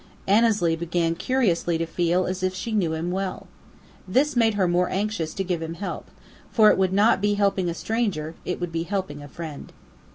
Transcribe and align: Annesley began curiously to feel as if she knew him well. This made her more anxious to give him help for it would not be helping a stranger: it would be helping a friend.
Annesley 0.25 0.75
began 0.75 1.13
curiously 1.13 1.77
to 1.77 1.85
feel 1.85 2.25
as 2.25 2.41
if 2.41 2.55
she 2.55 2.71
knew 2.71 2.93
him 2.95 3.11
well. 3.11 3.45
This 4.07 4.35
made 4.35 4.55
her 4.55 4.67
more 4.67 4.89
anxious 4.89 5.31
to 5.35 5.43
give 5.43 5.61
him 5.61 5.75
help 5.75 6.09
for 6.49 6.71
it 6.71 6.77
would 6.79 6.91
not 6.91 7.21
be 7.21 7.35
helping 7.35 7.69
a 7.69 7.75
stranger: 7.75 8.33
it 8.43 8.59
would 8.59 8.71
be 8.71 8.81
helping 8.81 9.21
a 9.21 9.27
friend. 9.27 9.71